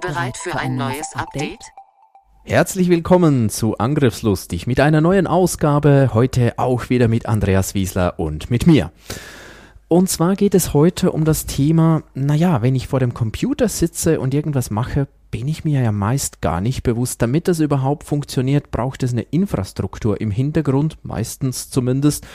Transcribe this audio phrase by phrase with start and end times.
[0.00, 1.60] Bereit für ein neues Update?
[2.44, 8.50] Herzlich willkommen zu Angriffslustig mit einer neuen Ausgabe, heute auch wieder mit Andreas Wiesler und
[8.50, 8.92] mit mir.
[9.88, 14.20] Und zwar geht es heute um das Thema, naja, wenn ich vor dem Computer sitze
[14.20, 17.20] und irgendwas mache, bin ich mir ja meist gar nicht bewusst.
[17.20, 22.26] Damit das überhaupt funktioniert, braucht es eine Infrastruktur im Hintergrund, meistens zumindest,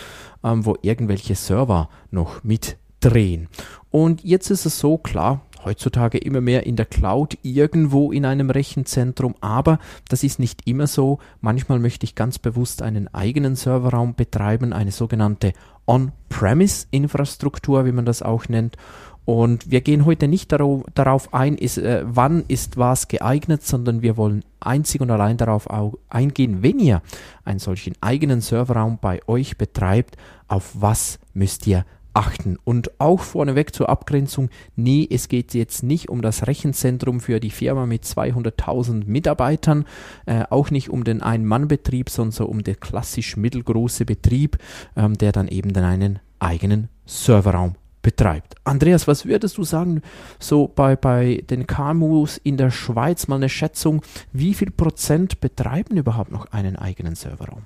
[0.44, 3.47] ähm, wo irgendwelche Server noch mitdrehen.
[3.89, 8.49] Und jetzt ist es so klar, heutzutage immer mehr in der Cloud, irgendwo in einem
[8.49, 11.19] Rechenzentrum, aber das ist nicht immer so.
[11.41, 15.53] Manchmal möchte ich ganz bewusst einen eigenen Serverraum betreiben, eine sogenannte
[15.88, 18.77] On-Premise-Infrastruktur, wie man das auch nennt.
[19.25, 24.17] Und wir gehen heute nicht darauf ein, ist, äh, wann ist was geeignet, sondern wir
[24.17, 25.67] wollen einzig und allein darauf
[26.09, 27.02] eingehen, wenn ihr
[27.44, 30.16] einen solchen eigenen Serverraum bei euch betreibt,
[30.47, 31.85] auf was müsst ihr
[32.16, 32.58] achten.
[32.63, 37.52] Und auch vorneweg zur Abgrenzung, nee, es geht jetzt nicht um das Rechenzentrum für die
[37.52, 39.85] Firma mit 200.000 Mitarbeitern,
[40.25, 44.57] äh, auch nicht um den Ein-Mann-Betrieb, sondern so um den klassisch mittelgroße Betrieb,
[44.95, 48.55] ähm, der dann eben dann einen eigenen Serverraum betreibt.
[48.63, 50.03] Andreas, was würdest du sagen,
[50.39, 55.97] so bei, bei den KMUs in der Schweiz mal eine Schätzung, wie viel Prozent betreiben
[55.97, 57.63] überhaupt noch einen eigenen Serverraum?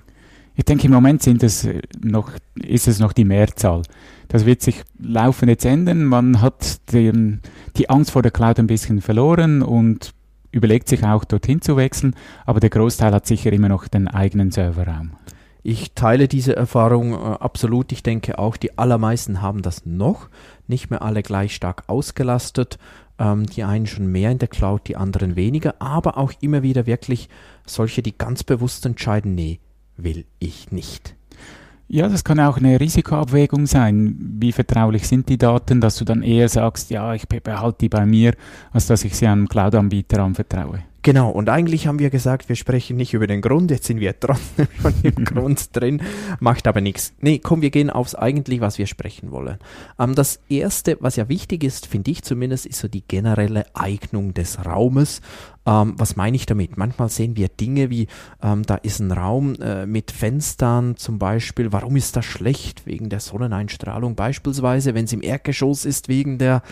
[0.60, 1.66] Ich denke, im Moment sind es
[2.02, 3.80] noch, ist es noch die Mehrzahl.
[4.28, 6.04] Das wird sich laufend jetzt ändern.
[6.04, 7.40] Man hat den,
[7.78, 10.12] die Angst vor der Cloud ein bisschen verloren und
[10.52, 14.50] überlegt sich auch dorthin zu wechseln, aber der Großteil hat sicher immer noch den eigenen
[14.50, 15.12] Serverraum.
[15.62, 17.90] Ich teile diese Erfahrung äh, absolut.
[17.90, 20.28] Ich denke auch, die allermeisten haben das noch.
[20.68, 22.78] Nicht mehr alle gleich stark ausgelastet.
[23.18, 25.76] Ähm, die einen schon mehr in der Cloud, die anderen weniger.
[25.78, 27.30] Aber auch immer wieder wirklich
[27.64, 29.58] solche, die ganz bewusst entscheiden, nee,
[30.04, 31.14] will ich nicht.
[31.88, 34.16] Ja, das kann auch eine Risikoabwägung sein.
[34.38, 38.06] Wie vertraulich sind die Daten, dass du dann eher sagst, ja, ich behalte die bei
[38.06, 38.34] mir,
[38.70, 40.84] als dass ich sie einem Cloud-Anbieter anvertraue.
[41.02, 44.20] Genau, und eigentlich haben wir gesagt, wir sprechen nicht über den Grund, jetzt sind wir
[44.20, 46.02] trotzdem schon im Grund drin,
[46.40, 47.14] macht aber nichts.
[47.20, 49.56] Nee, komm, wir gehen aufs eigentlich, was wir sprechen wollen.
[49.98, 54.34] Ähm, das Erste, was ja wichtig ist, finde ich zumindest, ist so die generelle Eignung
[54.34, 55.22] des Raumes.
[55.66, 56.76] Ähm, was meine ich damit?
[56.76, 58.06] Manchmal sehen wir Dinge wie,
[58.42, 61.72] ähm, da ist ein Raum äh, mit Fenstern zum Beispiel.
[61.72, 62.86] Warum ist das schlecht?
[62.86, 66.62] Wegen der Sonneneinstrahlung beispielsweise, wenn es im Erdgeschoss ist, wegen der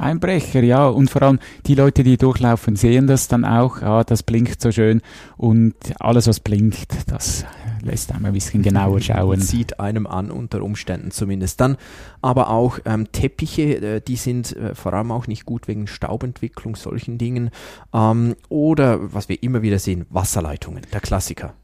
[0.00, 0.86] Einbrecher, ja.
[0.88, 3.82] Und vor allem die Leute, die durchlaufen, sehen das dann auch.
[3.82, 5.02] Ja, das blinkt so schön.
[5.36, 7.44] Und alles, was blinkt, das
[7.82, 9.40] lässt einem ein bisschen genauer schauen.
[9.40, 11.60] Sieht einem an, unter Umständen zumindest.
[11.60, 11.76] Dann
[12.22, 16.76] aber auch ähm, Teppiche, äh, die sind äh, vor allem auch nicht gut wegen Staubentwicklung,
[16.76, 17.50] solchen Dingen.
[17.92, 21.54] Ähm, oder was wir immer wieder sehen, Wasserleitungen, der Klassiker.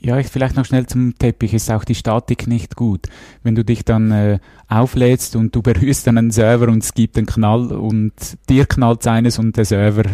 [0.00, 3.06] Ja, ich vielleicht noch schnell zum Teppich, ist auch die Statik nicht gut.
[3.42, 4.38] Wenn du dich dann äh,
[4.68, 8.12] auflädst und du berührst dann einen Server und es gibt einen Knall und
[8.48, 10.04] dir knallt eines und der Server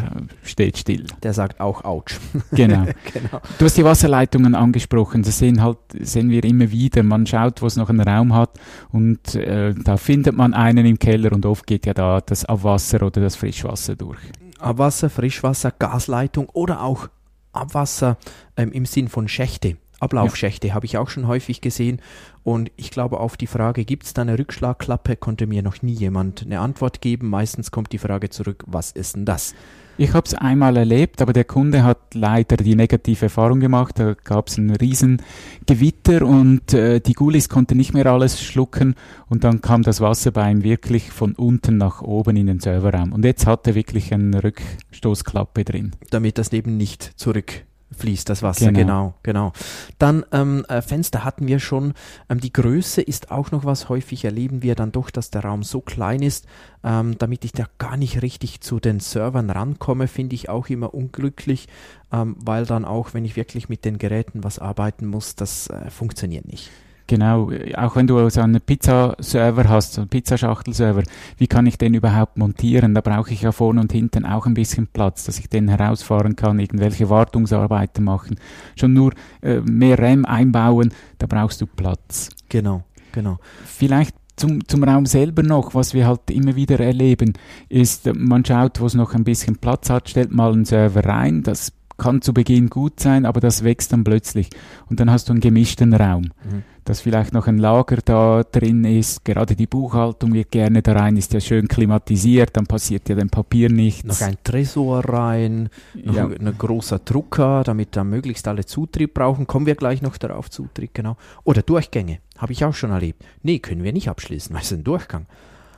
[0.42, 1.06] steht still.
[1.22, 2.18] Der sagt auch Autsch.
[2.52, 2.84] Genau.
[3.12, 3.40] genau.
[3.58, 7.02] Du hast die Wasserleitungen angesprochen, das sehen halt, sehen wir immer wieder.
[7.02, 8.50] Man schaut, wo es noch einen Raum hat
[8.92, 13.02] und äh, da findet man einen im Keller und oft geht ja da das Abwasser
[13.02, 14.18] oder das Frischwasser durch.
[14.60, 17.08] Abwasser, Frischwasser, Gasleitung oder auch
[17.54, 18.18] Abwasser
[18.56, 19.76] ähm, im Sinn von Schächte.
[20.00, 20.74] Ablaufschächte ja.
[20.74, 22.00] habe ich auch schon häufig gesehen.
[22.42, 25.92] Und ich glaube, auf die Frage, gibt es da eine Rückschlagklappe, konnte mir noch nie
[25.92, 27.28] jemand eine Antwort geben.
[27.28, 29.54] Meistens kommt die Frage zurück, was ist denn das?
[29.96, 33.96] Ich habe es einmal erlebt, aber der Kunde hat leider die negative Erfahrung gemacht.
[33.98, 38.96] Da gab es ein Riesengewitter und äh, die Gulis konnten nicht mehr alles schlucken
[39.28, 43.12] und dann kam das Wasser bei ihm wirklich von unten nach oben in den Serverraum.
[43.12, 45.92] Und jetzt hat er wirklich eine Rückstoßklappe drin.
[46.10, 49.50] Damit das eben nicht zurück fließt das Wasser, genau, genau.
[49.50, 49.52] genau.
[49.98, 51.94] Dann ähm, äh, Fenster hatten wir schon.
[52.28, 53.88] Ähm, die Größe ist auch noch was.
[53.88, 56.46] Häufig erleben wir dann doch, dass der Raum so klein ist,
[56.82, 60.94] ähm, damit ich da gar nicht richtig zu den Servern rankomme, finde ich auch immer
[60.94, 61.68] unglücklich,
[62.12, 65.90] ähm, weil dann auch, wenn ich wirklich mit den Geräten was arbeiten muss, das äh,
[65.90, 66.70] funktioniert nicht.
[67.06, 71.02] Genau, auch wenn du so einen Pizzaserver hast, so einen Pizzashachtelserver,
[71.36, 72.94] wie kann ich den überhaupt montieren?
[72.94, 76.34] Da brauche ich ja vorne und hinten auch ein bisschen Platz, dass ich den herausfahren
[76.34, 78.36] kann, irgendwelche Wartungsarbeiten machen.
[78.74, 79.12] Schon nur
[79.42, 82.30] äh, mehr RAM einbauen, da brauchst du Platz.
[82.48, 83.38] Genau, genau.
[83.66, 87.34] Vielleicht zum, zum Raum selber noch, was wir halt immer wieder erleben,
[87.68, 91.42] ist, man schaut, wo es noch ein bisschen Platz hat, stellt mal einen Server rein,
[91.42, 94.50] das kann zu Beginn gut sein, aber das wächst dann plötzlich.
[94.88, 96.64] Und dann hast du einen gemischten Raum, mhm.
[96.84, 99.24] Dass vielleicht noch ein Lager da drin ist.
[99.24, 103.30] Gerade die Buchhaltung wird gerne da rein, ist ja schön klimatisiert, dann passiert ja dem
[103.30, 104.04] Papier nichts.
[104.04, 106.26] Noch ein Tresor rein, noch ja.
[106.26, 109.46] ein, ein, großer Drucker, damit da möglichst alle Zutritt brauchen.
[109.46, 111.16] Kommen wir gleich noch darauf, Zutritt, genau.
[111.44, 113.24] Oder Durchgänge, habe ich auch schon erlebt.
[113.42, 115.26] Nee, können wir nicht abschließen, weil es ein Durchgang.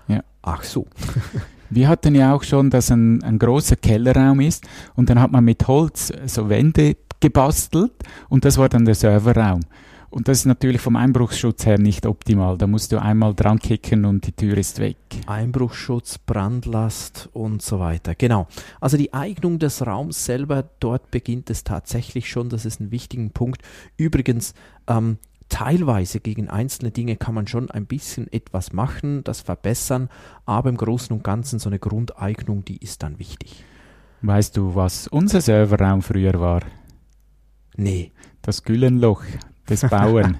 [0.09, 0.23] Ja.
[0.43, 0.87] Ach so.
[1.69, 4.65] Wir hatten ja auch schon, dass ein, ein großer Kellerraum ist
[4.95, 7.93] und dann hat man mit Holz so Wände gebastelt
[8.29, 9.63] und das war dann der Serverraum.
[10.17, 12.57] Und das ist natürlich vom Einbruchsschutz her nicht optimal.
[12.57, 14.97] Da musst du einmal dran kicken und die Tür ist weg.
[15.27, 18.15] Einbruchsschutz, Brandlast und so weiter.
[18.15, 18.47] Genau.
[18.81, 22.49] Also die Eignung des Raums selber, dort beginnt es tatsächlich schon.
[22.49, 23.61] Das ist ein wichtiger Punkt.
[23.99, 24.55] Übrigens,
[24.87, 25.19] ähm,
[25.51, 30.09] teilweise gegen einzelne Dinge kann man schon ein bisschen etwas machen, das verbessern,
[30.47, 33.63] aber im Großen und Ganzen so eine Grundeignung, die ist dann wichtig.
[34.23, 36.63] Weißt du, was unser Serverraum früher war?
[37.77, 38.13] Nee.
[38.41, 39.23] Das Güllenloch
[39.69, 40.39] des Bauern.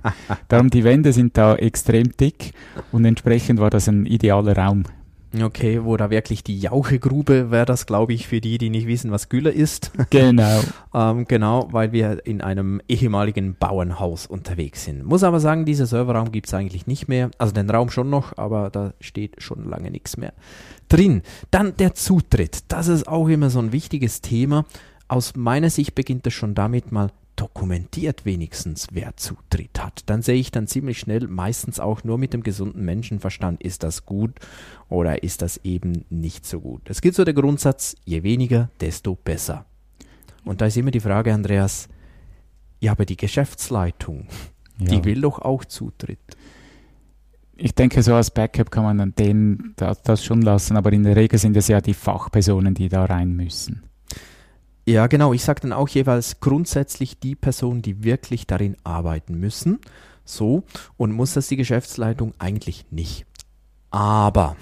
[0.49, 2.53] Darum die Wände sind da extrem dick
[2.93, 4.85] und entsprechend war das ein idealer Raum.
[5.43, 9.11] Okay, wo da wirklich die Jauchegrube wäre das, glaube ich, für die, die nicht wissen,
[9.11, 9.93] was Gülle ist.
[10.11, 10.61] Genau.
[10.95, 15.05] ähm, genau, weil wir in einem ehemaligen Bauernhaus unterwegs sind.
[15.05, 17.31] Muss aber sagen, dieser Serverraum gibt es eigentlich nicht mehr.
[17.39, 20.33] Also den Raum schon noch, aber da steht schon lange nichts mehr
[20.89, 21.23] drin.
[21.51, 22.65] Dann der Zutritt.
[22.69, 24.65] Das ist auch immer so ein wichtiges Thema.
[25.09, 30.03] Aus meiner Sicht beginnt es schon damit, mal dokumentiert wenigstens, wer Zutritt hat.
[30.07, 34.07] Dann sehe ich dann ziemlich schnell, meistens auch nur mit dem gesunden Menschenverstand, ist das
[34.07, 34.41] gut
[34.89, 36.89] oder ist das eben nicht so gut.
[36.89, 39.67] Es gibt so der Grundsatz, je weniger, desto besser.
[40.45, 41.89] Und da ist immer die Frage, Andreas,
[42.81, 44.29] ja, aber die Geschäftsleitung,
[44.79, 44.87] ja.
[44.87, 46.37] die will doch auch Zutritt.
[47.57, 51.17] Ich denke, so als Backup kann man dann den das schon lassen, aber in der
[51.17, 53.83] Regel sind es ja die Fachpersonen, die da rein müssen.
[54.89, 55.33] Ja, genau.
[55.33, 59.81] Ich sage dann auch jeweils grundsätzlich die Personen, die wirklich darin arbeiten müssen.
[60.25, 60.63] So.
[60.97, 63.27] Und muss das die Geschäftsleitung eigentlich nicht.
[63.91, 64.57] Aber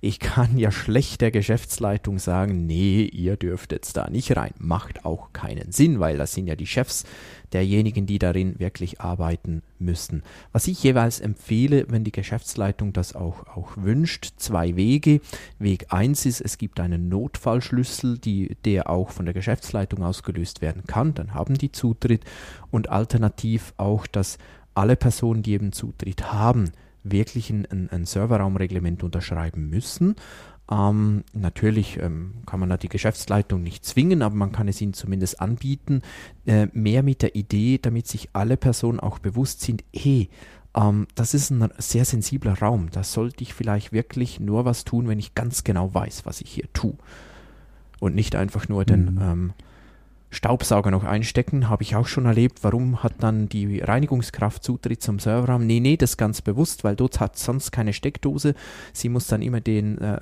[0.00, 4.52] ich kann ja schlecht der Geschäftsleitung sagen, nee, ihr dürft jetzt da nicht rein.
[4.58, 7.04] Macht auch keinen Sinn, weil das sind ja die Chefs
[7.52, 10.22] derjenigen, die darin wirklich arbeiten müssen.
[10.52, 15.20] Was ich jeweils empfehle, wenn die Geschäftsleitung das auch, auch wünscht, zwei Wege.
[15.58, 20.82] Weg eins ist, es gibt einen Notfallschlüssel, die, der auch von der Geschäftsleitung ausgelöst werden
[20.86, 21.14] kann.
[21.14, 22.24] Dann haben die Zutritt.
[22.70, 24.36] Und alternativ auch, dass
[24.74, 26.72] alle Personen, die eben Zutritt haben,
[27.04, 30.16] wirklich ein, ein Serverraumreglement unterschreiben müssen.
[30.70, 34.94] Ähm, natürlich ähm, kann man da die Geschäftsleitung nicht zwingen, aber man kann es ihnen
[34.94, 36.00] zumindest anbieten.
[36.46, 40.30] Äh, mehr mit der Idee, damit sich alle Personen auch bewusst sind, hey,
[40.74, 42.88] ähm, das ist ein sehr sensibler Raum.
[42.90, 46.50] Da sollte ich vielleicht wirklich nur was tun, wenn ich ganz genau weiß, was ich
[46.50, 46.96] hier tue.
[48.00, 49.52] Und nicht einfach nur den, mhm.
[50.34, 52.58] Staubsauger noch einstecken, habe ich auch schon erlebt.
[52.62, 55.66] Warum hat dann die Reinigungskraft Zutritt zum Serverraum?
[55.66, 58.54] Nee, nee, das ganz bewusst, weil dort hat sonst keine Steckdose.
[58.92, 60.20] Sie muss dann immer den, äh,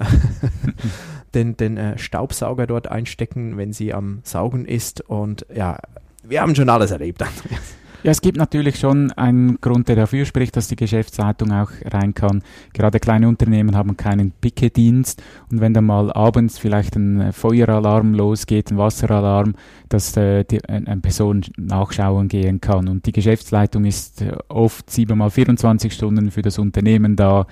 [1.34, 5.00] den, den äh, Staubsauger dort einstecken, wenn sie am Saugen ist.
[5.00, 5.78] Und ja,
[6.22, 7.24] wir haben schon alles erlebt.
[8.04, 12.14] Ja, es gibt natürlich schon einen Grund, der dafür spricht, dass die Geschäftsleitung auch rein
[12.14, 12.42] kann.
[12.72, 15.22] Gerade kleine Unternehmen haben keinen Pickedienst
[15.52, 19.54] und wenn dann mal abends vielleicht ein Feueralarm losgeht, ein Wasseralarm,
[19.88, 22.88] dass äh, die, eine Person nachschauen gehen kann.
[22.88, 27.46] Und die Geschäftsleitung ist äh, oft siebenmal 24 Stunden für das Unternehmen da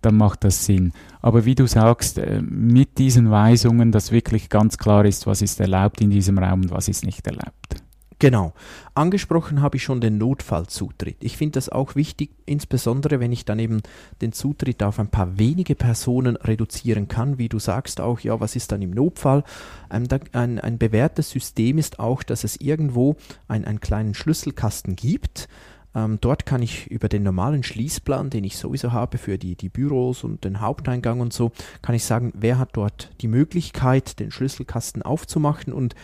[0.00, 0.90] dann macht das Sinn.
[1.20, 5.60] Aber wie du sagst, äh, mit diesen Weisungen, dass wirklich ganz klar ist, was ist
[5.60, 7.82] erlaubt in diesem Raum und was ist nicht erlaubt.
[8.22, 8.52] Genau.
[8.94, 11.16] Angesprochen habe ich schon den Notfallzutritt.
[11.24, 13.82] Ich finde das auch wichtig, insbesondere wenn ich dann eben
[14.20, 18.54] den Zutritt auf ein paar wenige Personen reduzieren kann, wie du sagst auch, ja, was
[18.54, 19.42] ist dann im Notfall?
[19.90, 23.16] Ähm, da, ein, ein bewährtes System ist auch, dass es irgendwo
[23.48, 25.48] ein, einen kleinen Schlüsselkasten gibt.
[25.92, 29.68] Ähm, dort kann ich über den normalen Schließplan, den ich sowieso habe für die, die
[29.68, 31.50] Büros und den Haupteingang und so,
[31.82, 35.96] kann ich sagen, wer hat dort die Möglichkeit, den Schlüsselkasten aufzumachen und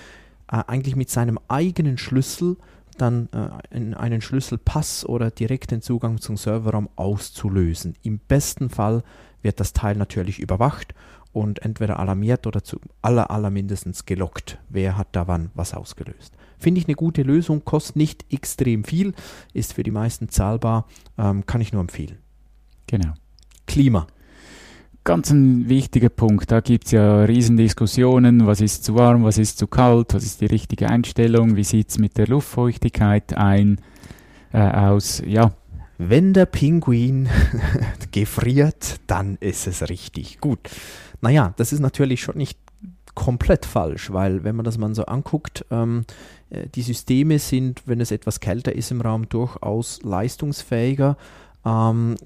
[0.51, 2.57] äh, eigentlich mit seinem eigenen Schlüssel
[2.97, 7.95] dann äh, einen Schlüsselpass oder direkt den Zugang zum Serverraum auszulösen.
[8.03, 9.03] Im besten Fall
[9.43, 10.95] wird das Teil natürlich überwacht
[11.33, 14.59] und entweder alarmiert oder zu aller aller mindestens gelockt.
[14.69, 16.35] Wer hat da wann was ausgelöst?
[16.59, 19.15] Finde ich eine gute Lösung, kostet nicht extrem viel,
[19.53, 20.87] ist für die meisten zahlbar,
[21.17, 22.19] ähm, kann ich nur empfehlen.
[22.89, 23.15] Genau.
[23.67, 24.09] Klima
[25.09, 26.53] ganz ein wichtiger Punkt.
[26.53, 30.43] Da gibt es ja Riesendiskussionen, was ist zu warm, was ist zu kalt, was ist
[30.43, 33.81] die richtige Einstellung, wie sieht es mit der Luftfeuchtigkeit ein,
[34.53, 35.23] äh, aus.
[35.27, 35.53] Ja,
[35.97, 37.27] wenn der Pinguin
[38.13, 40.69] gefriert, dann ist es richtig gut.
[41.23, 42.59] Naja, das ist natürlich schon nicht
[43.15, 46.05] komplett falsch, weil wenn man das mal so anguckt, ähm,
[46.51, 51.17] äh, die Systeme sind, wenn es etwas kälter ist im Raum, durchaus leistungsfähiger.
[51.69, 52.17] Ähm,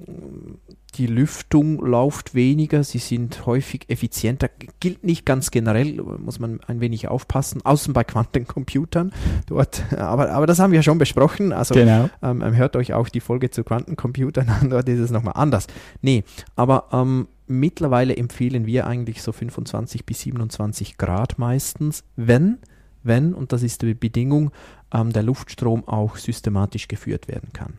[0.96, 4.50] die Lüftung läuft weniger, sie sind häufig effizienter.
[4.78, 9.10] Gilt nicht ganz generell, muss man ein wenig aufpassen, außen bei Quantencomputern
[9.46, 9.84] dort.
[9.96, 11.52] Aber, aber das haben wir schon besprochen.
[11.52, 12.10] Also Genau.
[12.22, 15.66] ähm, ähm, hört euch auch die Folge zu Quantencomputern an, dort ist es nochmal anders.
[16.02, 16.24] Nee,
[16.56, 22.58] aber ähm, mittlerweile empfehlen wir eigentlich so 25 bis 27 Grad meistens, wenn,
[23.02, 24.50] wenn, und das ist die Bedingung,
[24.92, 27.72] ähm, der Luftstrom auch systematisch geführt werden kann.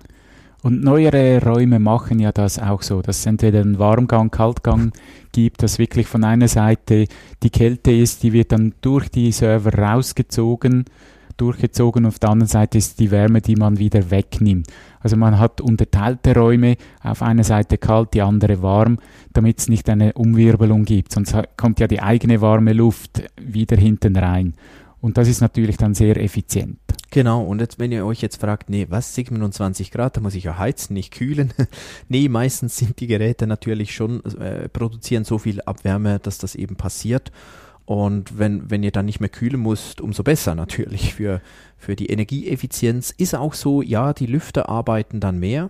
[0.64, 4.94] Und neuere Räume machen ja das auch so, dass es entweder einen Warmgang, Kaltgang
[5.34, 7.06] gibt, dass wirklich von einer Seite
[7.44, 10.86] die Kälte ist, die wird dann durch die Server rausgezogen,
[11.36, 14.68] durchgezogen und auf der anderen Seite ist die Wärme, die man wieder wegnimmt.
[15.02, 19.00] Also man hat unterteilte Räume, auf einer Seite kalt, die andere warm,
[19.34, 24.16] damit es nicht eine Umwirbelung gibt, sonst kommt ja die eigene warme Luft wieder hinten
[24.16, 24.54] rein.
[25.04, 26.80] Und das ist natürlich dann sehr effizient.
[27.12, 30.46] Genau, und jetzt, wenn ihr euch jetzt fragt, nee, was, 27 Grad, da muss ich
[30.46, 31.54] ja heizen, nicht kühlen.
[32.08, 36.78] nee, meistens sind die Geräte natürlich schon, äh, produzieren so viel Abwärme, dass das eben
[36.78, 37.34] passiert.
[37.84, 41.42] Und wenn, wenn ihr dann nicht mehr kühlen müsst, umso besser natürlich für,
[41.78, 43.12] für die Energieeffizienz.
[43.12, 45.70] Ist auch so, ja, die Lüfter arbeiten dann mehr.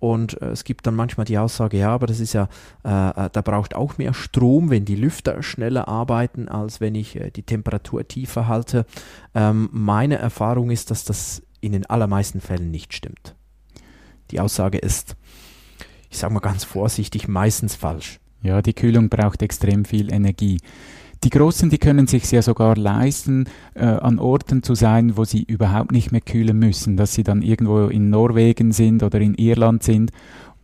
[0.00, 2.48] Und äh, es gibt dann manchmal die Aussage, ja, aber das ist ja,
[2.84, 7.16] äh, äh, da braucht auch mehr Strom, wenn die Lüfter schneller arbeiten, als wenn ich
[7.16, 8.86] äh, die Temperatur tiefer halte.
[9.34, 13.36] Ähm, meine Erfahrung ist, dass das in den allermeisten Fällen nicht stimmt.
[14.30, 15.16] Die Aussage ist,
[16.08, 18.20] ich sage mal ganz vorsichtig, meistens falsch.
[18.42, 20.58] Ja, die Kühlung braucht extrem viel Energie.
[21.22, 25.42] Die Großen, die können sich ja sogar leisten, äh, an Orten zu sein, wo sie
[25.42, 29.82] überhaupt nicht mehr kühlen müssen, dass sie dann irgendwo in Norwegen sind oder in Irland
[29.82, 30.12] sind.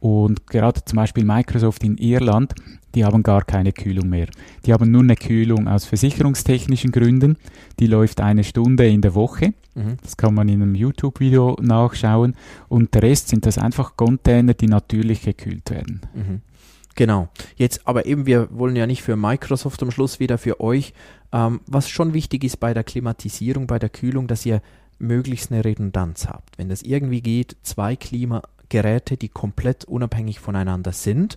[0.01, 2.55] Und gerade zum Beispiel Microsoft in Irland,
[2.95, 4.29] die haben gar keine Kühlung mehr.
[4.65, 7.37] Die haben nur eine Kühlung aus versicherungstechnischen Gründen.
[7.79, 9.53] Die läuft eine Stunde in der Woche.
[9.75, 9.99] Mhm.
[10.03, 12.35] Das kann man in einem YouTube-Video nachschauen.
[12.69, 16.01] Und der Rest sind das einfach Container, die natürlich gekühlt werden.
[16.15, 16.41] Mhm.
[16.97, 17.29] Genau.
[17.57, 20.95] Jetzt aber eben, wir wollen ja nicht für Microsoft am Schluss wieder für euch.
[21.31, 24.63] Ähm, was schon wichtig ist bei der Klimatisierung, bei der Kühlung, dass ihr
[24.99, 26.57] möglichst eine Redundanz habt.
[26.59, 31.37] Wenn das irgendwie geht, zwei Klimageräte, die komplett unabhängig voneinander sind,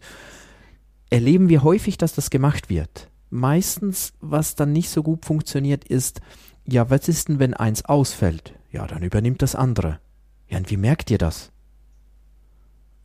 [1.10, 3.10] erleben wir häufig, dass das gemacht wird.
[3.30, 6.22] Meistens, was dann nicht so gut funktioniert, ist,
[6.66, 8.54] ja, was ist denn, wenn eins ausfällt?
[8.72, 10.00] Ja, dann übernimmt das andere.
[10.48, 11.52] Ja, und wie merkt ihr das?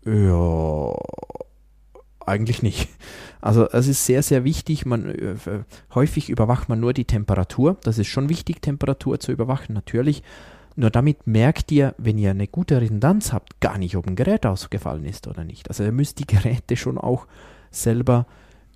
[0.04, 0.94] Ja,
[2.26, 2.88] eigentlich nicht.
[3.40, 4.87] Also es ist sehr, sehr wichtig.
[4.87, 5.37] Man, äh,
[5.95, 7.76] häufig überwacht man nur die Temperatur.
[7.83, 10.23] Das ist schon wichtig, Temperatur zu überwachen, natürlich.
[10.76, 14.45] Nur damit merkt ihr, wenn ihr eine gute Redundanz habt, gar nicht, ob ein Gerät
[14.45, 15.69] ausgefallen ist oder nicht.
[15.69, 17.26] Also ihr müsst die Geräte schon auch
[17.71, 18.26] selber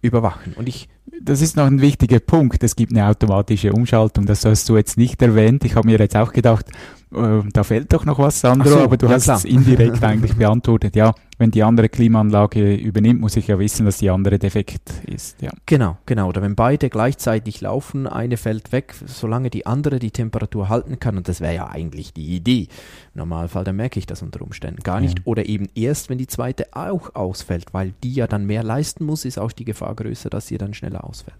[0.00, 0.54] überwachen.
[0.54, 0.88] Und ich,
[1.22, 2.62] Das ist noch ein wichtiger Punkt.
[2.62, 4.26] Es gibt eine automatische Umschaltung.
[4.26, 5.64] Das hast du jetzt nicht erwähnt.
[5.64, 6.66] Ich habe mir jetzt auch gedacht,
[7.14, 10.34] äh, da fehlt doch noch was, Sandro, so, aber du ja, hast es indirekt eigentlich
[10.34, 10.94] beantwortet.
[10.94, 15.40] Ja, wenn die andere Klimaanlage übernimmt, muss ich ja wissen, dass die andere defekt ist.
[15.40, 15.50] Ja.
[15.66, 16.28] genau, genau.
[16.28, 21.16] Oder wenn beide gleichzeitig laufen, eine fällt weg, solange die andere die Temperatur halten kann.
[21.16, 22.68] Und das wäre ja eigentlich die Idee.
[23.14, 25.20] Im Normalfall, dann merke ich das unter Umständen gar nicht.
[25.20, 25.24] Ja.
[25.26, 29.24] Oder eben erst, wenn die zweite auch ausfällt, weil die ja dann mehr leisten muss,
[29.24, 31.38] ist auch die Gefahr größer, dass sie dann schneller ausfällt.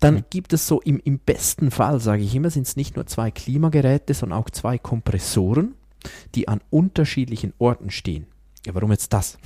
[0.00, 0.24] Dann Mhm.
[0.30, 3.30] gibt es so im, im besten Fall, sage ich immer, sind es nicht nur zwei
[3.30, 5.74] Klimageräte, sondern auch zwei Kompressoren,
[6.34, 8.26] die an unterschiedlichen Orten stehen.
[8.66, 9.38] Ja, warum jetzt das?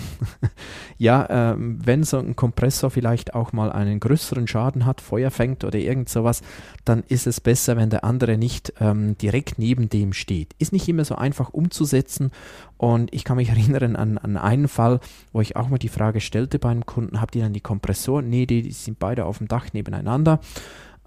[0.99, 5.65] ja, ähm, wenn so ein Kompressor vielleicht auch mal einen größeren Schaden hat, Feuer fängt
[5.65, 6.41] oder irgend sowas,
[6.85, 10.55] dann ist es besser, wenn der andere nicht ähm, direkt neben dem steht.
[10.61, 12.31] Ist nicht immer so einfach umzusetzen
[12.77, 15.01] und ich kann mich erinnern an, an einen Fall,
[15.33, 18.31] wo ich auch mal die Frage stellte bei einem Kunden, habt ihr dann die Kompressoren?
[18.31, 20.41] Nee, die, die sind beide auf dem Dach nebeneinander.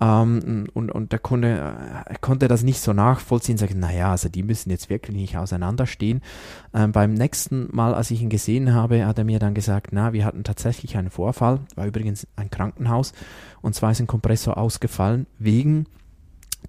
[0.01, 1.75] Ähm, und, und der Kunde
[2.07, 6.21] äh, konnte das nicht so nachvollziehen, sagt, naja, also die müssen jetzt wirklich nicht auseinanderstehen.
[6.73, 10.11] Ähm, beim nächsten Mal, als ich ihn gesehen habe, hat er mir dann gesagt, na,
[10.11, 13.13] wir hatten tatsächlich einen Vorfall, war übrigens ein Krankenhaus,
[13.61, 15.85] und zwar ist ein Kompressor ausgefallen wegen,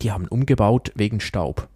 [0.03, 1.69] die haben umgebaut wegen Staub.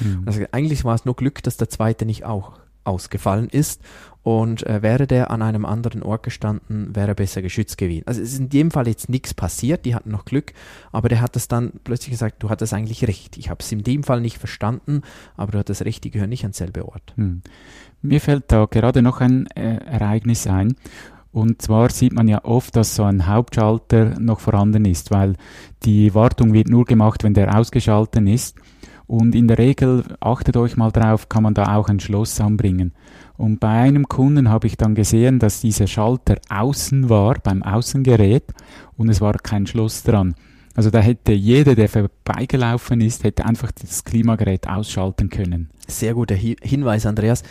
[0.00, 0.22] Mhm.
[0.24, 3.82] Also eigentlich war es nur Glück, dass der zweite nicht auch ausgefallen ist.
[4.26, 8.02] Und äh, wäre der an einem anderen Ort gestanden, wäre er besser geschützt gewesen.
[8.06, 10.52] Also es ist in dem Fall jetzt nichts passiert, die hatten noch Glück,
[10.90, 13.36] aber der hat es dann plötzlich gesagt, du hattest eigentlich recht.
[13.36, 15.02] Ich habe es in dem Fall nicht verstanden,
[15.36, 17.14] aber du hattest recht, die gehören nicht ans selbe Ort.
[17.14, 17.42] Hm.
[18.02, 20.74] Mir fällt da gerade noch ein äh, Ereignis ein.
[21.30, 25.36] Und zwar sieht man ja oft, dass so ein Hauptschalter noch vorhanden ist, weil
[25.84, 28.56] die Wartung wird nur gemacht, wenn der ausgeschalten ist.
[29.06, 32.92] Und in der Regel, achtet euch mal drauf, kann man da auch ein Schloss anbringen.
[33.36, 38.52] Und bei einem Kunden habe ich dann gesehen, dass dieser Schalter außen war, beim Außengerät,
[38.96, 40.34] und es war kein Schloss dran.
[40.74, 45.70] Also da hätte jeder, der vorbeigelaufen ist, hätte einfach das Klimagerät ausschalten können.
[45.86, 47.42] Sehr guter Hi Hinweis, Andreas.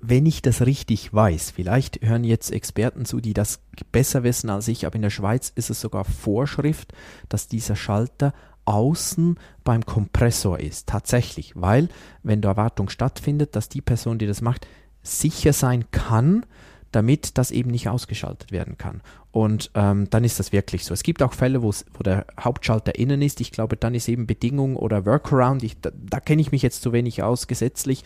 [0.00, 3.60] Wenn ich das richtig weiß, vielleicht hören jetzt Experten zu, die das
[3.92, 6.92] besser wissen als ich, aber in der Schweiz ist es sogar Vorschrift,
[7.28, 8.32] dass dieser Schalter
[8.66, 10.88] außen beim Kompressor ist.
[10.88, 11.88] Tatsächlich, weil
[12.22, 14.66] wenn da Wartung stattfindet, dass die Person, die das macht,
[15.02, 16.44] sicher sein kann,
[16.92, 19.02] damit das eben nicht ausgeschaltet werden kann.
[19.36, 20.94] Und ähm, dann ist das wirklich so.
[20.94, 21.70] Es gibt auch Fälle, wo
[22.02, 23.42] der Hauptschalter innen ist.
[23.42, 25.62] Ich glaube, dann ist eben Bedingung oder Workaround.
[25.62, 28.02] Ich, da, da kenne ich mich jetzt zu wenig aus gesetzlich,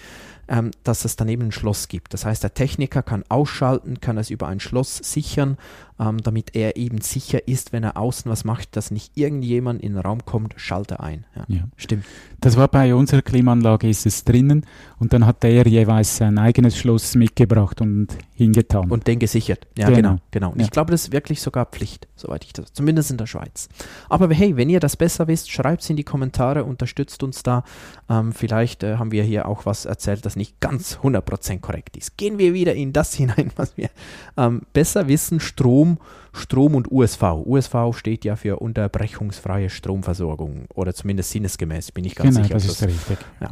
[0.49, 2.12] ähm, dass es dann eben ein Schloss gibt.
[2.14, 5.56] Das heißt, der Techniker kann ausschalten, kann es über ein Schloss sichern,
[6.00, 9.92] ähm, damit er eben sicher ist, wenn er außen was macht, dass nicht irgendjemand in
[9.92, 11.25] den Raum kommt, schalte ein.
[11.37, 11.62] Ja, ja.
[11.76, 12.04] Stimmt.
[12.40, 14.66] Das war bei unserer Klimaanlage, ist es drinnen
[14.99, 18.90] und dann hat der jeweils sein eigenes Schloss mitgebracht und hingetan.
[18.90, 19.68] Und den gesichert.
[19.78, 19.96] Ja, genau.
[19.96, 20.16] genau.
[20.30, 20.50] genau.
[20.52, 20.64] Und ja.
[20.64, 23.68] ich glaube, das ist wirklich sogar Pflicht, soweit ich das, zumindest in der Schweiz.
[24.08, 27.62] Aber hey, wenn ihr das besser wisst, schreibt es in die Kommentare, unterstützt uns da.
[28.08, 32.16] Ähm, vielleicht äh, haben wir hier auch was erzählt, das nicht ganz 100% korrekt ist.
[32.16, 33.90] Gehen wir wieder in das hinein, was wir
[34.38, 35.98] ähm, besser wissen, Strom,
[36.32, 37.22] Strom und USV.
[37.44, 42.54] USV steht ja für unterbrechungsfreie Stromversorgung oder zumindest sinnesgemäß, bin ich ganz genau, sicher.
[42.54, 43.18] Das ist richtig.
[43.40, 43.50] Ja,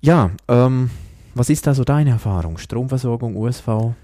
[0.00, 0.90] ja ähm,
[1.34, 2.58] was ist da so deine Erfahrung?
[2.58, 3.94] Stromversorgung, USV?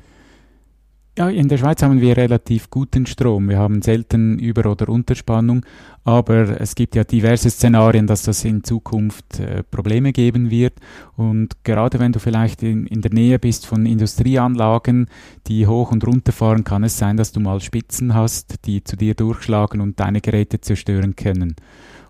[1.18, 3.48] Ja, in der Schweiz haben wir relativ guten Strom.
[3.48, 5.64] Wir haben selten Über- oder Unterspannung,
[6.04, 10.74] aber es gibt ja diverse Szenarien, dass das in Zukunft äh, Probleme geben wird.
[11.16, 15.06] Und gerade wenn du vielleicht in, in der Nähe bist von Industrieanlagen,
[15.46, 18.96] die hoch und runter fahren, kann es sein, dass du mal Spitzen hast, die zu
[18.96, 21.56] dir durchschlagen und deine Geräte zerstören können.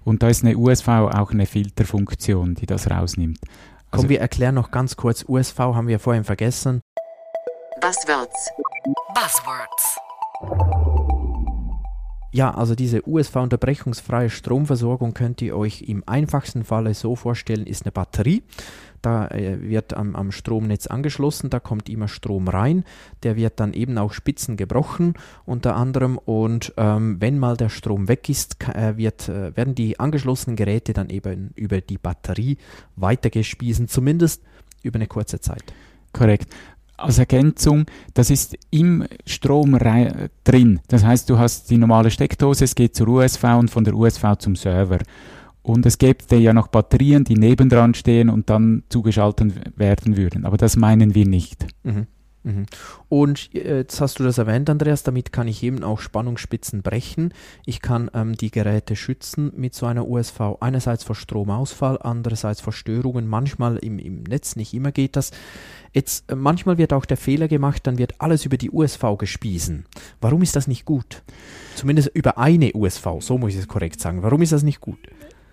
[0.03, 3.39] Und da ist eine USV auch eine Filterfunktion, die das rausnimmt.
[3.93, 5.25] Komm, also, wir erklären noch ganz kurz.
[5.29, 6.81] USV haben wir vorhin vergessen.
[7.81, 8.51] Buzzwords.
[9.15, 9.99] Buzzwords.
[12.33, 17.93] Ja, also diese USV-unterbrechungsfreie Stromversorgung könnt ihr euch im einfachsten Falle so vorstellen, ist eine
[17.93, 18.43] Batterie.
[19.03, 22.85] Da äh, wird am, am, Stromnetz angeschlossen, da kommt immer Strom rein,
[23.23, 28.09] der wird dann eben auch Spitzen gebrochen unter anderem und ähm, wenn mal der Strom
[28.09, 32.57] weg ist, äh, wird, äh, werden die angeschlossenen Geräte dann eben über die Batterie
[32.97, 34.43] weitergespiesen, zumindest
[34.83, 35.75] über eine kurze Zeit.
[36.13, 36.49] Korrekt
[36.97, 39.79] als Ergänzung, das ist im Strom
[40.45, 40.81] drin.
[40.89, 44.37] Das heißt, du hast die normale Steckdose, es geht zur USV und von der USV
[44.39, 44.99] zum Server.
[45.63, 50.45] Und es gibt ja noch Batterien, die nebendran stehen und dann zugeschaltet werden würden.
[50.45, 51.67] Aber das meinen wir nicht.
[51.83, 52.07] Mhm.
[52.47, 52.67] Mhm.
[53.09, 57.35] Und äh, jetzt hast du das erwähnt, Andreas, damit kann ich eben auch Spannungsspitzen brechen.
[57.67, 60.41] Ich kann ähm, die Geräte schützen mit so einer USV.
[60.61, 63.27] Einerseits vor Stromausfall, andererseits vor Störungen.
[63.27, 65.33] Manchmal im, im Netz, nicht immer geht das.
[65.93, 69.85] Jetzt, äh, manchmal wird auch der Fehler gemacht, dann wird alles über die USV gespiesen.
[70.21, 71.25] Warum ist das nicht gut?
[71.75, 74.23] Zumindest über eine USV, so muss ich es korrekt sagen.
[74.23, 74.99] Warum ist das nicht gut?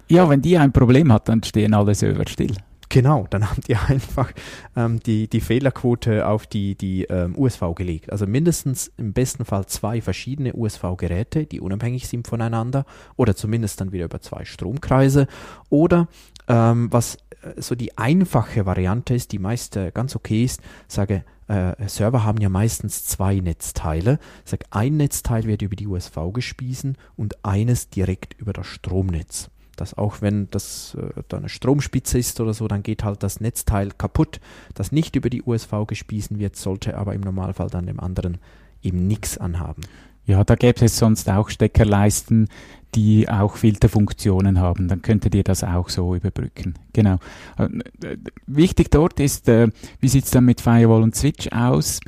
[0.09, 2.55] Ja, wenn die ein Problem hat, dann stehen alle Server still.
[2.93, 4.31] Genau, dann habt ihr einfach
[4.75, 8.11] ähm, die, die Fehlerquote auf die, die ähm, USV gelegt.
[8.11, 13.93] Also mindestens im besten Fall zwei verschiedene USV-Geräte, die unabhängig sind voneinander oder zumindest dann
[13.93, 15.25] wieder über zwei Stromkreise.
[15.69, 16.07] Oder
[16.47, 21.25] ähm, was äh, so die einfache Variante ist, die meist äh, ganz okay ist, sage,
[21.47, 24.19] äh, Server haben ja meistens zwei Netzteile.
[24.45, 29.97] Sag, ein Netzteil wird über die USV gespiesen und eines direkt über das Stromnetz dass
[29.97, 33.91] auch wenn das äh, da eine Stromspitze ist oder so, dann geht halt das Netzteil
[33.97, 34.39] kaputt,
[34.73, 38.37] das nicht über die USV gespiesen wird, sollte aber im Normalfall dann dem anderen
[38.81, 39.83] eben nichts anhaben.
[40.25, 42.47] Ja, da gäbe es sonst auch Steckerleisten,
[42.95, 44.87] die auch Filterfunktionen haben.
[44.87, 46.75] Dann könntet ihr das auch so überbrücken.
[46.93, 47.17] Genau.
[47.57, 49.67] Äh, wichtig dort ist, äh,
[49.99, 51.99] wie sieht es dann mit Firewall und Switch aus?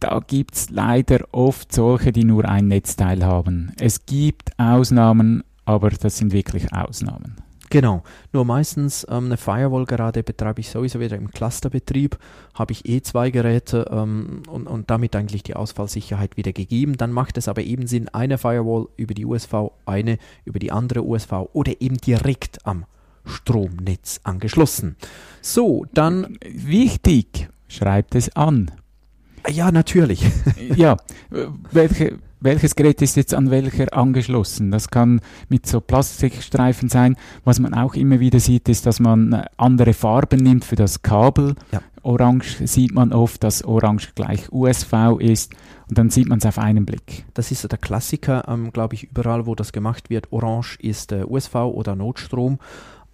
[0.00, 3.72] Da gibt es leider oft solche, die nur ein Netzteil haben.
[3.78, 7.36] Es gibt Ausnahmen, aber das sind wirklich Ausnahmen.
[7.72, 8.02] Genau,
[8.32, 12.18] nur meistens ähm, eine Firewall gerade betreibe ich sowieso wieder im Clusterbetrieb,
[12.52, 16.96] habe ich eh zwei Geräte ähm, und, und damit eigentlich die Ausfallsicherheit wieder gegeben.
[16.96, 21.04] Dann macht es aber eben Sinn, eine Firewall über die USV, eine über die andere
[21.04, 22.86] USV oder eben direkt am
[23.24, 24.96] Stromnetz angeschlossen.
[25.40, 26.38] So, dann.
[26.44, 28.72] Wichtig, schreibt es an.
[29.48, 30.26] Ja, natürlich.
[30.74, 30.96] ja,
[31.70, 34.70] welche welches Gerät ist jetzt an welcher angeschlossen.
[34.70, 37.16] Das kann mit so Plastikstreifen sein.
[37.44, 41.02] Was man auch immer wieder sieht, ist, dass man äh, andere Farben nimmt für das
[41.02, 41.54] Kabel.
[41.72, 41.80] Ja.
[42.02, 45.52] Orange sieht man oft, dass Orange gleich USV ist
[45.88, 47.26] und dann sieht man es auf einen Blick.
[47.34, 50.32] Das ist der Klassiker, ähm, glaube ich, überall, wo das gemacht wird.
[50.32, 52.58] Orange ist äh, USV oder Notstrom.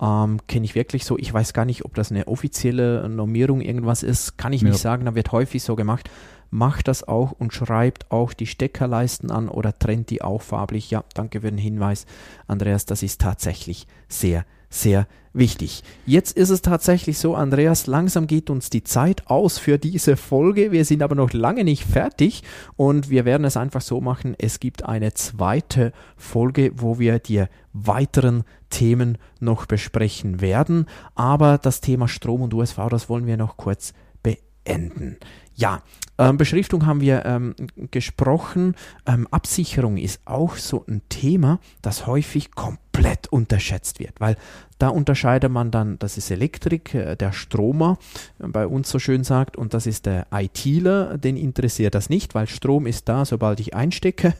[0.00, 1.18] Ähm, Kenne ich wirklich so.
[1.18, 4.36] Ich weiß gar nicht, ob das eine offizielle Normierung irgendwas ist.
[4.38, 4.68] Kann ich Ja.
[4.68, 5.04] nicht sagen.
[5.06, 6.08] Da wird häufig so gemacht.
[6.56, 10.90] Macht das auch und schreibt auch die Steckerleisten an oder trennt die auch farblich.
[10.90, 12.06] Ja, danke für den Hinweis,
[12.46, 12.86] Andreas.
[12.86, 15.84] Das ist tatsächlich sehr, sehr wichtig.
[16.06, 20.72] Jetzt ist es tatsächlich so, Andreas, langsam geht uns die Zeit aus für diese Folge.
[20.72, 22.42] Wir sind aber noch lange nicht fertig
[22.76, 24.34] und wir werden es einfach so machen.
[24.38, 30.86] Es gibt eine zweite Folge, wo wir die weiteren Themen noch besprechen werden.
[31.14, 33.92] Aber das Thema Strom und USV, das wollen wir noch kurz
[34.22, 35.18] beenden.
[35.56, 35.82] Ja,
[36.18, 37.54] ähm, Beschriftung haben wir ähm,
[37.90, 38.74] gesprochen.
[39.06, 44.36] Ähm, Absicherung ist auch so ein Thema, das häufig komplett unterschätzt wird, weil
[44.78, 47.98] da unterscheidet man dann, das ist Elektrik, äh, der Stromer
[48.38, 52.34] äh, bei uns so schön sagt, und das ist der ITler, den interessiert das nicht,
[52.34, 54.34] weil Strom ist da, sobald ich einstecke,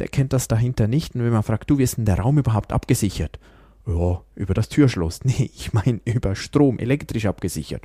[0.00, 1.14] der kennt das dahinter nicht.
[1.14, 3.38] Und wenn man fragt, du, wie ist denn der Raum überhaupt abgesichert?
[3.86, 5.20] Ja, über das Türschloss.
[5.24, 7.82] Nee, ich meine über Strom, elektrisch abgesichert.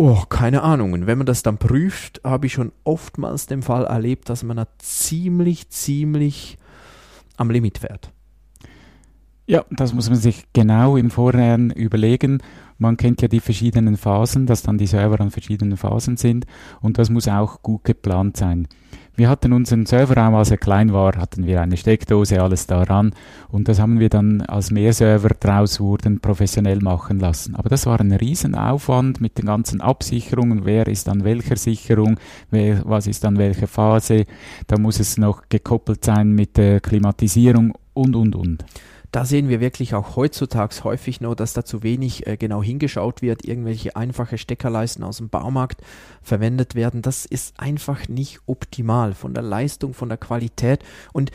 [0.00, 0.92] Oh, keine Ahnung.
[0.92, 4.56] Und wenn man das dann prüft, habe ich schon oftmals den Fall erlebt, dass man
[4.56, 6.56] da ziemlich, ziemlich
[7.36, 8.12] am Limit fährt.
[9.48, 12.40] Ja, das muss man sich genau im Vorhinein überlegen.
[12.78, 16.46] Man kennt ja die verschiedenen Phasen, dass dann die Server an verschiedenen Phasen sind
[16.80, 18.68] und das muss auch gut geplant sein.
[19.18, 23.12] Wir hatten unseren Serverraum, als er klein war, hatten wir eine Steckdose, alles daran
[23.48, 27.56] und das haben wir dann, als mehr Server draus wurden, professionell machen lassen.
[27.56, 32.20] Aber das war ein Riesenaufwand mit den ganzen Absicherungen, wer ist an welcher Sicherung,
[32.52, 34.24] wer, was ist an welcher Phase,
[34.68, 38.64] da muss es noch gekoppelt sein mit der Klimatisierung und, und, und.
[39.10, 43.22] Da sehen wir wirklich auch heutzutage häufig noch, dass da zu wenig äh, genau hingeschaut
[43.22, 45.80] wird, irgendwelche einfache Steckerleisten aus dem Baumarkt
[46.22, 47.00] verwendet werden.
[47.00, 50.84] Das ist einfach nicht optimal von der Leistung, von der Qualität.
[51.12, 51.30] Und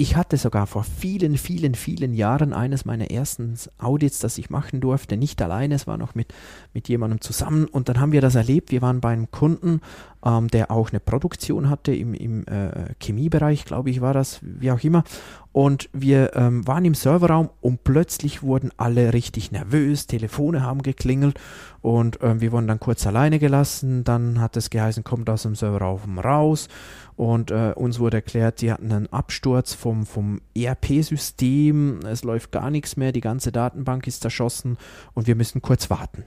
[0.00, 4.80] ich hatte sogar vor vielen, vielen, vielen Jahren eines meiner ersten Audits, das ich machen
[4.80, 6.32] durfte, nicht alleine, es war noch mit,
[6.72, 8.70] mit jemandem zusammen und dann haben wir das erlebt.
[8.70, 9.82] Wir waren bei einem Kunden,
[10.24, 14.70] ähm, der auch eine Produktion hatte im, im äh, Chemiebereich, glaube ich, war das, wie
[14.70, 15.04] auch immer.
[15.52, 21.40] Und wir ähm, waren im Serverraum und plötzlich wurden alle richtig nervös, Telefone haben geklingelt
[21.80, 24.04] und ähm, wir wurden dann kurz alleine gelassen.
[24.04, 26.68] Dann hat es geheißen, kommt aus dem Serverraum raus
[27.16, 32.70] und äh, uns wurde erklärt, die hatten einen Absturz vom, vom ERP-System, es läuft gar
[32.70, 34.78] nichts mehr, die ganze Datenbank ist zerschossen
[35.14, 36.24] und wir müssen kurz warten.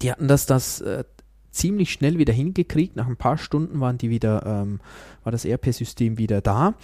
[0.00, 1.04] Die hatten das, das äh,
[1.50, 2.96] ziemlich schnell wieder hingekriegt.
[2.96, 4.80] Nach ein paar Stunden waren die wieder, ähm,
[5.24, 6.74] war das ERP-System wieder da.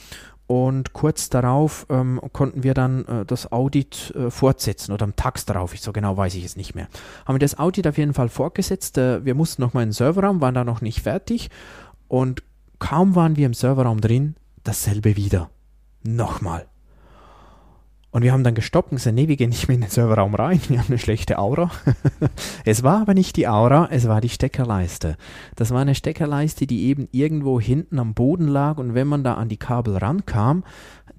[0.47, 5.45] Und kurz darauf ähm, konnten wir dann äh, das Audit äh, fortsetzen oder am Tag
[5.45, 6.87] darauf, ich so genau weiß ich es nicht mehr.
[7.25, 8.97] Haben wir das Audit auf jeden Fall fortgesetzt.
[8.97, 11.51] Äh, wir mussten nochmal in den Serverraum, waren da noch nicht fertig.
[12.07, 12.45] Und
[12.79, 15.51] kaum waren wir im Serverraum drin, dasselbe wieder.
[16.05, 16.67] Nochmal.
[18.11, 20.35] Und wir haben dann gestoppt und gesagt, nee, wir gehen nicht mehr in den Serverraum
[20.35, 21.71] rein, wir haben eine schlechte Aura.
[22.65, 25.17] es war aber nicht die Aura, es war die Steckerleiste.
[25.55, 29.35] Das war eine Steckerleiste, die eben irgendwo hinten am Boden lag und wenn man da
[29.35, 30.65] an die Kabel rankam,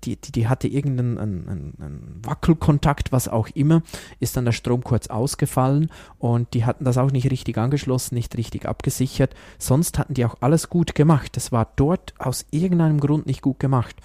[0.03, 3.81] die, die, die hatte irgendeinen einen, einen, Wackelkontakt, was auch immer,
[4.19, 8.37] ist dann der Strom kurz ausgefallen und die hatten das auch nicht richtig angeschlossen, nicht
[8.37, 9.33] richtig abgesichert.
[9.57, 11.35] Sonst hatten die auch alles gut gemacht.
[11.35, 13.95] Das war dort aus irgendeinem Grund nicht gut gemacht.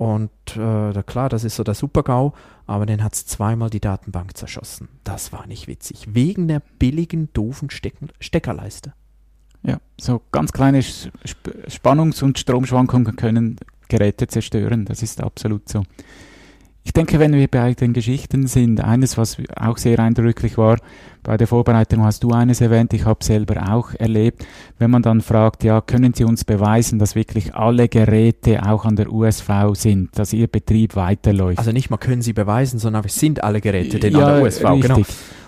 [0.00, 2.32] Und äh, klar, das ist so der Super-GAU,
[2.66, 4.88] aber den hat es zweimal die Datenbank zerschossen.
[5.04, 6.14] Das war nicht witzig.
[6.14, 8.94] Wegen der billigen, doofen Stecken Steckerleiste.
[9.62, 13.56] Ja, so ganz kleine Sp Spannungs- und Stromschwankungen können
[13.90, 14.86] Geräte zerstören.
[14.86, 15.82] Das ist absolut so.
[16.82, 20.78] Ich denke, wenn wir bei den Geschichten sind, eines, was auch sehr eindrücklich war,
[21.22, 24.46] bei der Vorbereitung hast du eines erwähnt, ich habe selber auch erlebt,
[24.78, 28.96] wenn man dann fragt, ja, können Sie uns beweisen, dass wirklich alle Geräte auch an
[28.96, 31.58] der USV sind, dass Ihr Betrieb weiterläuft?
[31.58, 34.42] Also nicht mal können sie beweisen, sondern es sind alle Geräte denn ja, an der
[34.44, 34.64] USV.
[34.64, 34.82] Richtig.
[34.82, 35.02] Genau.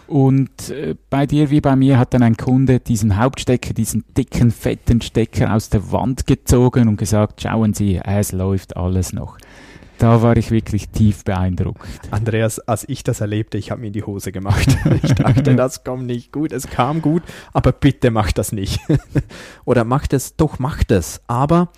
[0.09, 4.51] Und äh, bei dir wie bei mir hat dann ein Kunde diesen Hauptstecker, diesen dicken,
[4.51, 9.39] fetten Stecker aus der Wand gezogen und gesagt, schauen Sie, es läuft alles noch.
[10.03, 11.81] Da war ich wirklich tief beeindruckt.
[12.11, 14.77] Andreas, als ich das erlebte, ich habe mir in die Hose gemacht.
[15.05, 16.51] Ich dachte, das kommt nicht gut.
[16.51, 18.81] Es kam gut, aber bitte macht das nicht.
[19.65, 21.21] Oder macht es, doch macht es.
[21.29, 21.69] Aber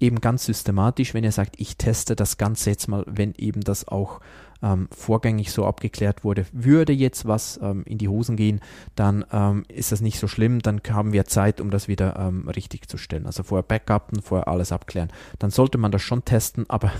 [0.00, 3.86] eben ganz systematisch, wenn ihr sagt, ich teste das Ganze jetzt mal, wenn eben das
[3.86, 4.20] auch
[4.62, 8.60] ähm, vorgängig so abgeklärt wurde, würde jetzt was ähm, in die Hosen gehen,
[8.94, 12.48] dann ähm, ist das nicht so schlimm, dann haben wir Zeit, um das wieder ähm,
[12.48, 13.26] richtig zu stellen.
[13.26, 15.12] Also vorher Backupen, vorher alles abklären.
[15.38, 16.90] Dann sollte man das schon testen, aber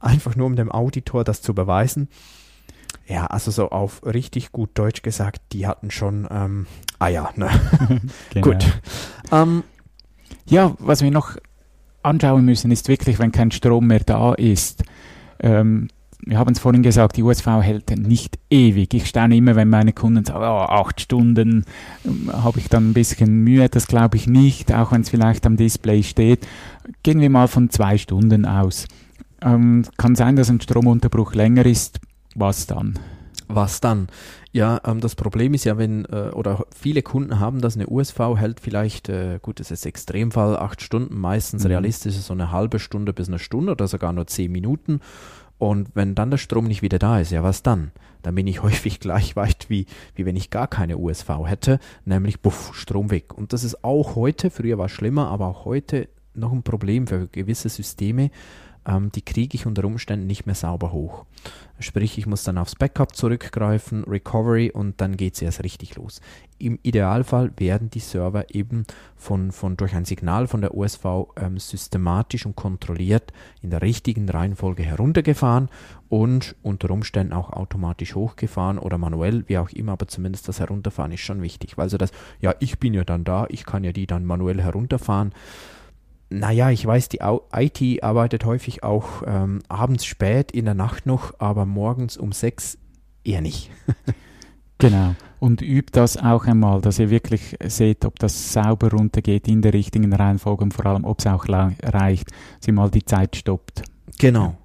[0.00, 2.08] einfach nur um dem Auditor das zu beweisen.
[3.06, 6.66] Ja, also so auf richtig gut Deutsch gesagt, die hatten schon ähm,
[6.98, 7.30] Eier.
[7.36, 7.48] Ne?
[8.30, 8.46] Genau.
[8.46, 8.66] Gut.
[9.32, 9.64] Ähm,
[10.46, 11.36] Ja, was wir noch
[12.02, 14.84] anschauen müssen, ist wirklich, wenn kein Strom mehr da ist.
[15.40, 15.88] Ähm,
[16.24, 18.92] wir haben es vorhin gesagt, die USV hält nicht ewig.
[18.94, 21.64] Ich staune immer, wenn meine Kunden sagen, oh, acht Stunden
[22.04, 23.68] ähm, habe ich dann ein bisschen Mühe.
[23.68, 26.46] Das glaube ich nicht, auch wenn es vielleicht am Display steht.
[27.02, 28.86] Gehen wir mal von zwei Stunden aus.
[29.42, 32.00] Ähm, kann sein, dass ein Stromunterbruch länger ist.
[32.34, 32.98] Was dann?
[33.48, 34.08] Was dann?
[34.52, 38.18] Ja, ähm, das Problem ist ja, wenn, äh, oder viele Kunden haben das, eine USV
[38.36, 41.70] hält vielleicht, äh, gut, das ist Extremfall, acht Stunden, meistens mhm.
[41.70, 45.00] realistisch ist so eine halbe Stunde bis eine Stunde oder sogar nur zehn Minuten.
[45.58, 47.92] Und wenn dann der Strom nicht wieder da ist, ja, was dann?
[48.22, 52.40] Dann bin ich häufig gleich weit wie, wie wenn ich gar keine USV hätte, nämlich
[52.40, 53.36] buff, Strom weg.
[53.36, 57.06] Und das ist auch heute, früher war es schlimmer, aber auch heute noch ein Problem
[57.06, 58.30] für gewisse Systeme,
[58.86, 61.24] ähm, die kriege ich unter Umständen nicht mehr sauber hoch.
[61.78, 66.20] Sprich, ich muss dann aufs Backup zurückgreifen, Recovery und dann geht es erst richtig los.
[66.58, 68.84] Im Idealfall werden die Server eben
[69.16, 71.04] von, von durch ein Signal von der USV
[71.36, 75.70] ähm, systematisch und kontrolliert in der richtigen Reihenfolge heruntergefahren
[76.10, 81.12] und unter Umständen auch automatisch hochgefahren oder manuell, wie auch immer, aber zumindest das Herunterfahren
[81.12, 81.78] ist schon wichtig.
[81.78, 84.60] Weil so das, ja, ich bin ja dann da, ich kann ja die dann manuell
[84.60, 85.32] herunterfahren
[86.30, 91.34] naja, ich weiß, die IT arbeitet häufig auch ähm, abends spät in der Nacht noch,
[91.40, 92.78] aber morgens um sechs
[93.24, 93.70] eher nicht.
[94.78, 95.14] genau.
[95.40, 99.72] Und übt das auch einmal, dass ihr wirklich seht, ob das sauber runtergeht in der
[99.72, 103.82] richtigen Reihenfolge und vor allem, ob es auch reicht, sie mal die Zeit stoppt.
[104.18, 104.56] Genau.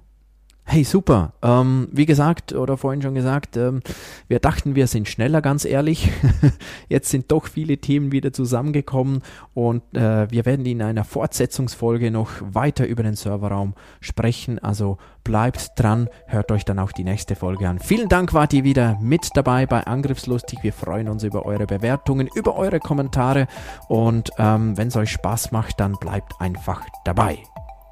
[0.68, 1.32] Hey, super.
[1.42, 3.82] Ähm, wie gesagt, oder vorhin schon gesagt, ähm,
[4.26, 6.10] wir dachten, wir sind schneller, ganz ehrlich.
[6.88, 9.22] Jetzt sind doch viele Themen wieder zusammengekommen
[9.54, 14.58] und äh, wir werden in einer Fortsetzungsfolge noch weiter über den Serverraum sprechen.
[14.58, 17.78] Also bleibt dran, hört euch dann auch die nächste Folge an.
[17.78, 20.58] Vielen Dank, wart ihr wieder mit dabei bei Angriffslustig.
[20.62, 23.46] Wir freuen uns über eure Bewertungen, über eure Kommentare
[23.86, 27.38] und ähm, wenn es euch Spaß macht, dann bleibt einfach dabei.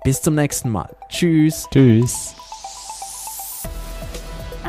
[0.03, 0.95] Bis zum nächsten Mal.
[1.09, 1.67] Tschüss.
[1.73, 2.35] Tschüss.